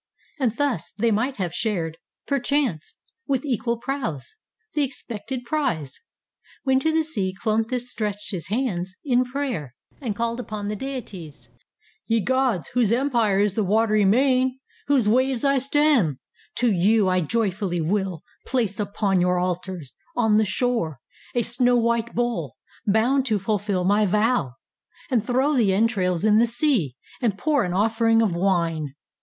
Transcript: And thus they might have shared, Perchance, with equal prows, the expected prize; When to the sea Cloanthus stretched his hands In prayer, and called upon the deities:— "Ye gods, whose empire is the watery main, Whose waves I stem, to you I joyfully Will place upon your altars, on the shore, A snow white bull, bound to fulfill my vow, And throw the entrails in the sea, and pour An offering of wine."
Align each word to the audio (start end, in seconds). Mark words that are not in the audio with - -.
And 0.39 0.57
thus 0.57 0.93
they 0.97 1.11
might 1.11 1.37
have 1.37 1.53
shared, 1.53 1.99
Perchance, 2.25 2.95
with 3.27 3.45
equal 3.45 3.77
prows, 3.77 4.35
the 4.73 4.81
expected 4.81 5.45
prize; 5.45 6.01
When 6.63 6.79
to 6.79 6.91
the 6.91 7.03
sea 7.03 7.35
Cloanthus 7.39 7.91
stretched 7.91 8.31
his 8.31 8.47
hands 8.47 8.95
In 9.05 9.23
prayer, 9.25 9.75
and 10.01 10.15
called 10.15 10.39
upon 10.39 10.65
the 10.69 10.75
deities:— 10.75 11.49
"Ye 12.07 12.19
gods, 12.19 12.69
whose 12.73 12.91
empire 12.91 13.37
is 13.37 13.53
the 13.53 13.63
watery 13.63 14.03
main, 14.03 14.59
Whose 14.87 15.07
waves 15.07 15.45
I 15.45 15.59
stem, 15.59 16.19
to 16.55 16.71
you 16.71 17.07
I 17.07 17.21
joyfully 17.21 17.79
Will 17.79 18.23
place 18.47 18.79
upon 18.79 19.21
your 19.21 19.37
altars, 19.37 19.93
on 20.15 20.37
the 20.37 20.45
shore, 20.45 20.97
A 21.35 21.43
snow 21.43 21.75
white 21.77 22.15
bull, 22.15 22.57
bound 22.87 23.27
to 23.27 23.37
fulfill 23.37 23.83
my 23.85 24.07
vow, 24.07 24.53
And 25.11 25.23
throw 25.23 25.55
the 25.55 25.71
entrails 25.75 26.25
in 26.25 26.39
the 26.39 26.47
sea, 26.47 26.95
and 27.21 27.37
pour 27.37 27.63
An 27.63 27.73
offering 27.73 28.23
of 28.23 28.33
wine." 28.35 28.95